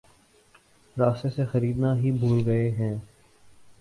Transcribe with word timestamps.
راستے 0.97 1.29
سے 1.29 1.45
خریدنا 1.45 1.95
ہی 1.97 2.11
بھول 2.11 2.41
گئے 2.45 2.69
ہیں 2.71 2.93